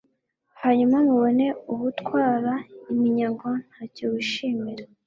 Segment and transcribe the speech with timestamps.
[0.61, 2.53] hanyuma mubone ubutwara
[2.91, 4.83] iminyago nta cyo mwishisha